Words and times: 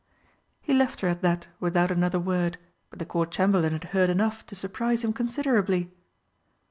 He 0.63 0.73
left 0.73 1.01
her 1.01 1.07
at 1.09 1.21
that 1.21 1.45
without 1.59 1.91
another 1.91 2.19
word, 2.19 2.57
but 2.89 2.97
the 2.97 3.05
Court 3.05 3.29
Chamberlain 3.29 3.73
had 3.73 3.83
heard 3.93 4.09
enough 4.09 4.43
to 4.47 4.55
surprise 4.55 5.03
him 5.03 5.13
considerably. 5.13 5.91